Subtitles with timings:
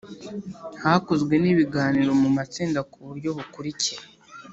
[0.83, 4.03] Hakozwe n ibiganiro mu matsinda ku buryo bukurikira